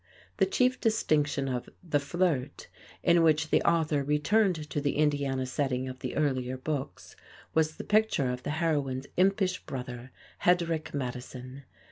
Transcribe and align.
The 0.37 0.47
chief 0.47 0.81
distinction 0.81 1.47
of 1.47 1.69
"The 1.87 1.99
Flirt," 1.99 2.69
in 3.03 3.21
which 3.21 3.51
the 3.51 3.61
author 3.61 4.03
returned 4.03 4.67
to 4.71 4.81
the 4.81 4.95
Indiana 4.95 5.45
setting 5.45 5.87
of 5.87 5.99
the 5.99 6.15
earlier 6.15 6.57
books, 6.57 7.15
was 7.53 7.75
the 7.77 7.83
picture 7.83 8.31
of 8.31 8.41
the 8.41 8.49
heroine's 8.57 9.05
impish 9.15 9.63
brother, 9.63 10.09
Hedrick 10.39 10.95
Madison. 10.95 11.65